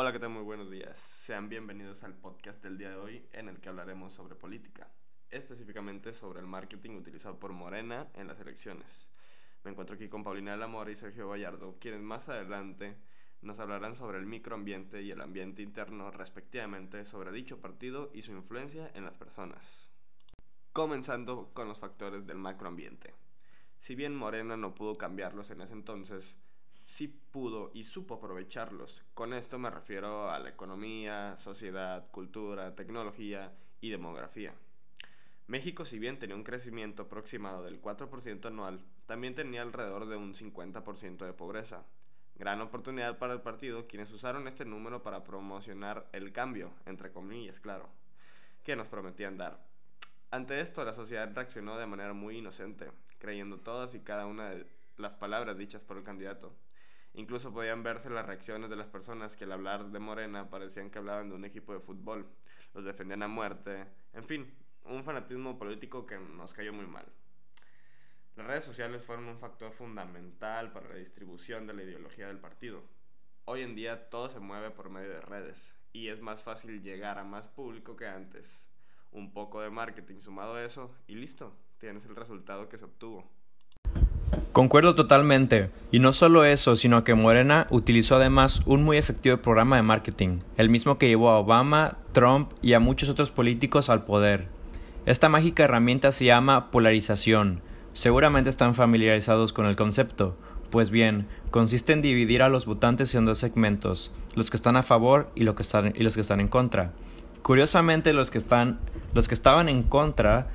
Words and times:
Hola, 0.00 0.12
¿qué 0.12 0.20
tal? 0.20 0.28
Muy 0.28 0.44
buenos 0.44 0.70
días. 0.70 0.96
Sean 0.96 1.48
bienvenidos 1.48 2.04
al 2.04 2.14
podcast 2.14 2.62
del 2.62 2.78
día 2.78 2.90
de 2.90 2.98
hoy 2.98 3.26
en 3.32 3.48
el 3.48 3.58
que 3.58 3.68
hablaremos 3.68 4.14
sobre 4.14 4.36
política, 4.36 4.88
específicamente 5.28 6.12
sobre 6.12 6.38
el 6.38 6.46
marketing 6.46 6.92
utilizado 6.92 7.40
por 7.40 7.52
Morena 7.52 8.06
en 8.14 8.28
las 8.28 8.38
elecciones. 8.38 9.08
Me 9.64 9.72
encuentro 9.72 9.96
aquí 9.96 10.08
con 10.08 10.22
Paulina 10.22 10.52
del 10.52 10.62
Amor 10.62 10.88
y 10.88 10.94
Sergio 10.94 11.28
Gallardo, 11.28 11.78
quienes 11.80 12.00
más 12.00 12.28
adelante 12.28 12.96
nos 13.42 13.58
hablarán 13.58 13.96
sobre 13.96 14.18
el 14.18 14.26
microambiente 14.26 15.02
y 15.02 15.10
el 15.10 15.20
ambiente 15.20 15.62
interno 15.62 16.12
respectivamente 16.12 17.04
sobre 17.04 17.32
dicho 17.32 17.60
partido 17.60 18.12
y 18.14 18.22
su 18.22 18.30
influencia 18.30 18.92
en 18.94 19.04
las 19.04 19.16
personas. 19.16 19.90
Comenzando 20.72 21.50
con 21.54 21.66
los 21.66 21.80
factores 21.80 22.24
del 22.24 22.38
macroambiente. 22.38 23.16
Si 23.80 23.96
bien 23.96 24.14
Morena 24.14 24.56
no 24.56 24.76
pudo 24.76 24.94
cambiarlos 24.94 25.50
en 25.50 25.60
ese 25.60 25.72
entonces, 25.72 26.36
sí 26.88 27.06
pudo 27.06 27.70
y 27.74 27.84
supo 27.84 28.14
aprovecharlos. 28.14 29.04
Con 29.12 29.34
esto 29.34 29.58
me 29.58 29.68
refiero 29.68 30.30
a 30.30 30.38
la 30.38 30.48
economía, 30.48 31.36
sociedad, 31.36 32.10
cultura, 32.10 32.74
tecnología 32.74 33.52
y 33.82 33.90
demografía. 33.90 34.54
México, 35.48 35.84
si 35.84 35.98
bien 35.98 36.18
tenía 36.18 36.34
un 36.34 36.44
crecimiento 36.44 37.02
aproximado 37.02 37.62
del 37.62 37.82
4% 37.82 38.46
anual, 38.46 38.80
también 39.04 39.34
tenía 39.34 39.60
alrededor 39.60 40.08
de 40.08 40.16
un 40.16 40.34
50% 40.34 41.26
de 41.26 41.32
pobreza. 41.34 41.84
Gran 42.36 42.62
oportunidad 42.62 43.18
para 43.18 43.34
el 43.34 43.42
partido 43.42 43.86
quienes 43.86 44.10
usaron 44.10 44.48
este 44.48 44.64
número 44.64 45.02
para 45.02 45.24
promocionar 45.24 46.08
el 46.12 46.32
cambio, 46.32 46.72
entre 46.86 47.12
comillas, 47.12 47.60
claro, 47.60 47.90
que 48.64 48.76
nos 48.76 48.88
prometían 48.88 49.36
dar. 49.36 49.62
Ante 50.30 50.60
esto, 50.62 50.82
la 50.84 50.94
sociedad 50.94 51.30
reaccionó 51.34 51.76
de 51.76 51.86
manera 51.86 52.14
muy 52.14 52.38
inocente, 52.38 52.90
creyendo 53.18 53.58
todas 53.58 53.94
y 53.94 54.00
cada 54.00 54.24
una 54.24 54.48
de 54.50 54.66
las 54.96 55.12
palabras 55.12 55.58
dichas 55.58 55.82
por 55.82 55.98
el 55.98 56.02
candidato. 56.02 56.54
Incluso 57.18 57.52
podían 57.52 57.82
verse 57.82 58.10
las 58.10 58.24
reacciones 58.24 58.70
de 58.70 58.76
las 58.76 58.86
personas 58.86 59.34
que 59.34 59.42
al 59.42 59.50
hablar 59.50 59.90
de 59.90 59.98
Morena 59.98 60.48
parecían 60.48 60.88
que 60.88 61.00
hablaban 61.00 61.28
de 61.28 61.34
un 61.34 61.44
equipo 61.44 61.72
de 61.72 61.80
fútbol, 61.80 62.28
los 62.74 62.84
defendían 62.84 63.24
a 63.24 63.26
muerte, 63.26 63.86
en 64.12 64.24
fin, 64.24 64.54
un 64.84 65.02
fanatismo 65.02 65.58
político 65.58 66.06
que 66.06 66.16
nos 66.16 66.54
cayó 66.54 66.72
muy 66.72 66.86
mal. 66.86 67.04
Las 68.36 68.46
redes 68.46 68.62
sociales 68.62 69.04
fueron 69.04 69.26
un 69.26 69.40
factor 69.40 69.72
fundamental 69.72 70.70
para 70.70 70.90
la 70.90 70.94
distribución 70.94 71.66
de 71.66 71.72
la 71.72 71.82
ideología 71.82 72.28
del 72.28 72.38
partido. 72.38 72.84
Hoy 73.46 73.62
en 73.62 73.74
día 73.74 74.10
todo 74.10 74.28
se 74.28 74.38
mueve 74.38 74.70
por 74.70 74.88
medio 74.88 75.10
de 75.10 75.20
redes 75.20 75.74
y 75.92 76.10
es 76.10 76.20
más 76.20 76.44
fácil 76.44 76.84
llegar 76.84 77.18
a 77.18 77.24
más 77.24 77.48
público 77.48 77.96
que 77.96 78.06
antes. 78.06 78.70
Un 79.10 79.32
poco 79.32 79.60
de 79.60 79.70
marketing 79.70 80.20
sumado 80.20 80.54
a 80.54 80.62
eso 80.62 80.94
y 81.08 81.16
listo, 81.16 81.58
tienes 81.78 82.04
el 82.04 82.14
resultado 82.14 82.68
que 82.68 82.78
se 82.78 82.84
obtuvo. 82.84 83.28
Concuerdo 84.52 84.94
totalmente. 84.94 85.70
Y 85.90 86.00
no 86.00 86.12
solo 86.12 86.44
eso, 86.44 86.76
sino 86.76 87.04
que 87.04 87.14
Morena 87.14 87.66
utilizó 87.70 88.16
además 88.16 88.60
un 88.66 88.82
muy 88.82 88.96
efectivo 88.96 89.38
programa 89.38 89.76
de 89.76 89.82
marketing, 89.82 90.40
el 90.56 90.68
mismo 90.68 90.98
que 90.98 91.08
llevó 91.08 91.30
a 91.30 91.38
Obama, 91.38 91.98
Trump 92.12 92.50
y 92.60 92.72
a 92.72 92.80
muchos 92.80 93.08
otros 93.08 93.30
políticos 93.30 93.88
al 93.88 94.04
poder. 94.04 94.48
Esta 95.06 95.28
mágica 95.28 95.64
herramienta 95.64 96.12
se 96.12 96.26
llama 96.26 96.70
polarización. 96.70 97.62
Seguramente 97.94 98.50
están 98.50 98.74
familiarizados 98.74 99.52
con 99.52 99.64
el 99.64 99.76
concepto. 99.76 100.36
Pues 100.70 100.90
bien, 100.90 101.26
consiste 101.50 101.94
en 101.94 102.02
dividir 102.02 102.42
a 102.42 102.50
los 102.50 102.66
votantes 102.66 103.14
en 103.14 103.24
dos 103.24 103.38
segmentos, 103.38 104.12
los 104.34 104.50
que 104.50 104.56
están 104.58 104.76
a 104.76 104.82
favor 104.82 105.30
y, 105.34 105.44
los 105.44 105.54
que 105.54 105.62
están, 105.62 106.40
en 106.40 106.48
contra. 106.48 106.92
Curiosamente, 107.42 108.12
los 108.12 108.30
que, 108.30 108.36
están, 108.36 108.78
los 109.14 109.28
que 109.28 109.34
estaban 109.34 109.70
en 109.70 109.82
contra 109.82 110.48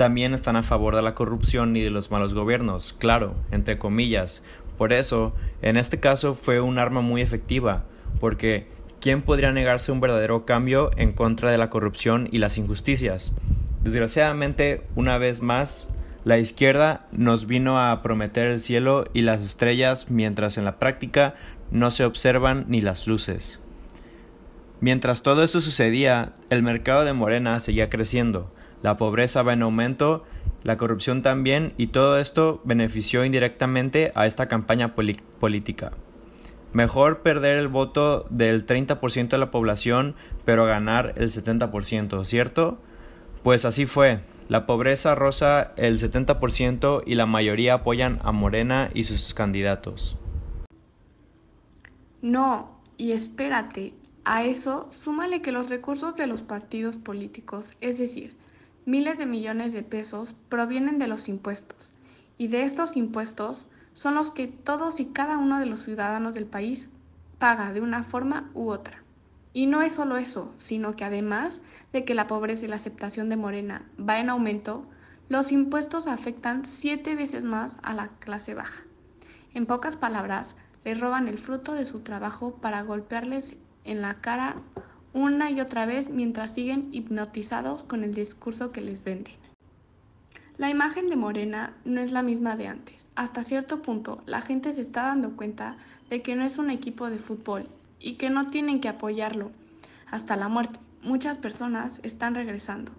también 0.00 0.32
están 0.32 0.56
a 0.56 0.62
favor 0.62 0.96
de 0.96 1.02
la 1.02 1.14
corrupción 1.14 1.76
y 1.76 1.82
de 1.82 1.90
los 1.90 2.10
malos 2.10 2.32
gobiernos, 2.32 2.94
claro, 2.98 3.34
entre 3.50 3.76
comillas. 3.76 4.42
Por 4.78 4.94
eso, 4.94 5.34
en 5.60 5.76
este 5.76 6.00
caso 6.00 6.34
fue 6.34 6.58
un 6.58 6.78
arma 6.78 7.02
muy 7.02 7.20
efectiva, 7.20 7.84
porque 8.18 8.66
¿quién 8.98 9.20
podría 9.20 9.52
negarse 9.52 9.92
un 9.92 10.00
verdadero 10.00 10.46
cambio 10.46 10.90
en 10.96 11.12
contra 11.12 11.50
de 11.50 11.58
la 11.58 11.68
corrupción 11.68 12.30
y 12.32 12.38
las 12.38 12.56
injusticias? 12.56 13.32
Desgraciadamente, 13.84 14.86
una 14.94 15.18
vez 15.18 15.42
más, 15.42 15.90
la 16.24 16.38
izquierda 16.38 17.04
nos 17.12 17.46
vino 17.46 17.78
a 17.78 18.00
prometer 18.00 18.46
el 18.46 18.62
cielo 18.62 19.04
y 19.12 19.20
las 19.20 19.42
estrellas 19.42 20.06
mientras 20.08 20.56
en 20.56 20.64
la 20.64 20.78
práctica 20.78 21.34
no 21.70 21.90
se 21.90 22.06
observan 22.06 22.64
ni 22.68 22.80
las 22.80 23.06
luces. 23.06 23.60
Mientras 24.80 25.20
todo 25.20 25.44
eso 25.44 25.60
sucedía, 25.60 26.32
el 26.48 26.62
mercado 26.62 27.04
de 27.04 27.12
Morena 27.12 27.60
seguía 27.60 27.90
creciendo, 27.90 28.50
la 28.82 28.96
pobreza 28.96 29.42
va 29.42 29.52
en 29.52 29.62
aumento, 29.62 30.24
la 30.62 30.76
corrupción 30.76 31.22
también, 31.22 31.74
y 31.76 31.88
todo 31.88 32.18
esto 32.18 32.60
benefició 32.64 33.24
indirectamente 33.24 34.12
a 34.14 34.26
esta 34.26 34.48
campaña 34.48 34.94
política. 34.94 35.92
Mejor 36.72 37.22
perder 37.22 37.58
el 37.58 37.68
voto 37.68 38.26
del 38.30 38.66
30% 38.66 39.28
de 39.28 39.38
la 39.38 39.50
población, 39.50 40.14
pero 40.44 40.66
ganar 40.66 41.14
el 41.16 41.30
70%, 41.30 42.24
¿cierto? 42.24 42.78
Pues 43.42 43.64
así 43.64 43.86
fue. 43.86 44.20
La 44.48 44.66
pobreza 44.66 45.14
roza 45.14 45.72
el 45.76 45.98
70% 45.98 47.02
y 47.06 47.14
la 47.14 47.26
mayoría 47.26 47.74
apoyan 47.74 48.20
a 48.22 48.32
Morena 48.32 48.90
y 48.94 49.04
sus 49.04 49.34
candidatos. 49.34 50.16
No, 52.22 52.80
y 52.96 53.12
espérate, 53.12 53.94
a 54.24 54.44
eso 54.44 54.88
súmale 54.90 55.40
que 55.40 55.52
los 55.52 55.70
recursos 55.70 56.16
de 56.16 56.26
los 56.26 56.42
partidos 56.42 56.96
políticos, 56.96 57.70
es 57.80 57.98
decir, 57.98 58.36
miles 58.86 59.18
de 59.18 59.26
millones 59.26 59.72
de 59.72 59.82
pesos 59.82 60.34
provienen 60.48 60.98
de 60.98 61.06
los 61.06 61.28
impuestos 61.28 61.90
y 62.38 62.48
de 62.48 62.64
estos 62.64 62.96
impuestos 62.96 63.58
son 63.94 64.14
los 64.14 64.30
que 64.30 64.46
todos 64.46 65.00
y 65.00 65.06
cada 65.06 65.36
uno 65.36 65.58
de 65.58 65.66
los 65.66 65.82
ciudadanos 65.84 66.34
del 66.34 66.46
país 66.46 66.88
paga 67.38 67.72
de 67.72 67.80
una 67.80 68.02
forma 68.02 68.50
u 68.54 68.70
otra. 68.70 69.02
Y 69.52 69.66
no 69.66 69.82
es 69.82 69.94
solo 69.94 70.16
eso, 70.16 70.54
sino 70.58 70.96
que 70.96 71.04
además 71.04 71.60
de 71.92 72.04
que 72.04 72.14
la 72.14 72.26
pobreza 72.26 72.64
y 72.64 72.68
la 72.68 72.76
aceptación 72.76 73.28
de 73.28 73.36
Morena 73.36 73.82
va 73.98 74.20
en 74.20 74.30
aumento, 74.30 74.86
los 75.28 75.52
impuestos 75.52 76.06
afectan 76.06 76.64
siete 76.64 77.14
veces 77.14 77.42
más 77.42 77.78
a 77.82 77.94
la 77.94 78.08
clase 78.20 78.54
baja. 78.54 78.84
En 79.52 79.66
pocas 79.66 79.96
palabras, 79.96 80.54
les 80.84 80.98
roban 80.98 81.28
el 81.28 81.38
fruto 81.38 81.74
de 81.74 81.86
su 81.86 82.00
trabajo 82.00 82.54
para 82.54 82.82
golpearles 82.82 83.56
en 83.84 84.02
la 84.02 84.14
cara 84.14 84.56
una 85.12 85.50
y 85.50 85.60
otra 85.60 85.86
vez 85.86 86.08
mientras 86.08 86.54
siguen 86.54 86.88
hipnotizados 86.92 87.84
con 87.84 88.04
el 88.04 88.14
discurso 88.14 88.72
que 88.72 88.80
les 88.80 89.02
venden. 89.02 89.34
La 90.56 90.70
imagen 90.70 91.08
de 91.08 91.16
Morena 91.16 91.72
no 91.84 92.00
es 92.00 92.12
la 92.12 92.22
misma 92.22 92.56
de 92.56 92.68
antes. 92.68 93.06
Hasta 93.14 93.42
cierto 93.42 93.82
punto, 93.82 94.22
la 94.26 94.42
gente 94.42 94.74
se 94.74 94.82
está 94.82 95.04
dando 95.04 95.36
cuenta 95.36 95.76
de 96.10 96.22
que 96.22 96.36
no 96.36 96.44
es 96.44 96.58
un 96.58 96.70
equipo 96.70 97.08
de 97.08 97.18
fútbol 97.18 97.66
y 97.98 98.14
que 98.14 98.30
no 98.30 98.50
tienen 98.50 98.80
que 98.80 98.88
apoyarlo 98.88 99.50
hasta 100.10 100.36
la 100.36 100.48
muerte. 100.48 100.78
Muchas 101.02 101.38
personas 101.38 102.00
están 102.02 102.34
regresando 102.34 102.92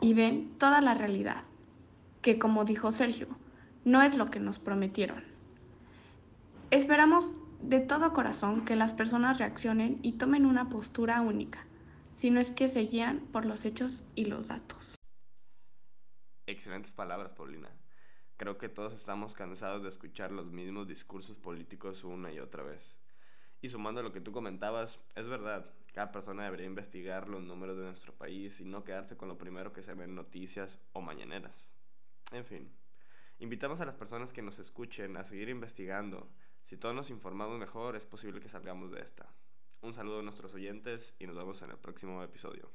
y 0.00 0.14
ven 0.14 0.50
toda 0.58 0.80
la 0.80 0.94
realidad, 0.94 1.42
que 2.20 2.38
como 2.38 2.64
dijo 2.64 2.92
Sergio, 2.92 3.28
no 3.84 4.02
es 4.02 4.16
lo 4.16 4.30
que 4.30 4.40
nos 4.40 4.58
prometieron. 4.58 5.22
Esperamos 6.70 7.26
de 7.60 7.80
todo 7.80 8.12
corazón 8.12 8.64
que 8.64 8.76
las 8.76 8.92
personas 8.92 9.38
reaccionen 9.38 9.98
y 10.02 10.12
tomen 10.12 10.46
una 10.46 10.68
postura 10.68 11.20
única, 11.20 11.66
si 12.16 12.30
no 12.30 12.40
es 12.40 12.50
que 12.50 12.68
se 12.68 12.80
guían 12.80 13.20
por 13.32 13.44
los 13.44 13.64
hechos 13.64 14.02
y 14.14 14.26
los 14.26 14.48
datos. 14.48 14.94
Excelentes 16.46 16.92
palabras, 16.92 17.32
Paulina. 17.32 17.68
Creo 18.36 18.56
que 18.56 18.68
todos 18.68 18.92
estamos 18.92 19.34
cansados 19.34 19.82
de 19.82 19.88
escuchar 19.88 20.30
los 20.30 20.50
mismos 20.50 20.86
discursos 20.86 21.36
políticos 21.36 22.04
una 22.04 22.32
y 22.32 22.38
otra 22.38 22.62
vez. 22.62 22.96
Y 23.60 23.68
sumando 23.68 24.00
a 24.00 24.04
lo 24.04 24.12
que 24.12 24.20
tú 24.20 24.30
comentabas, 24.30 25.00
es 25.16 25.26
verdad, 25.26 25.66
cada 25.92 26.12
persona 26.12 26.44
debería 26.44 26.66
investigar 26.66 27.28
los 27.28 27.42
números 27.42 27.76
de 27.76 27.84
nuestro 27.84 28.14
país 28.14 28.60
y 28.60 28.64
no 28.64 28.84
quedarse 28.84 29.16
con 29.16 29.28
lo 29.28 29.36
primero 29.36 29.72
que 29.72 29.82
se 29.82 29.94
ve 29.94 30.04
en 30.04 30.14
noticias 30.14 30.78
o 30.92 31.00
mañaneras. 31.00 31.68
En 32.30 32.44
fin, 32.44 32.70
invitamos 33.40 33.80
a 33.80 33.84
las 33.84 33.96
personas 33.96 34.32
que 34.32 34.42
nos 34.42 34.60
escuchen 34.60 35.16
a 35.16 35.24
seguir 35.24 35.48
investigando, 35.48 36.28
si 36.68 36.76
todos 36.76 36.94
nos 36.94 37.08
informamos 37.08 37.58
mejor, 37.58 37.96
es 37.96 38.04
posible 38.04 38.40
que 38.40 38.50
salgamos 38.50 38.90
de 38.90 39.00
esta. 39.00 39.32
Un 39.80 39.94
saludo 39.94 40.18
a 40.18 40.22
nuestros 40.22 40.52
oyentes 40.52 41.14
y 41.18 41.26
nos 41.26 41.34
vemos 41.34 41.62
en 41.62 41.70
el 41.70 41.78
próximo 41.78 42.22
episodio. 42.22 42.70